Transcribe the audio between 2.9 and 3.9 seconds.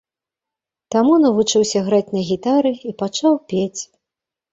і пачаў пець.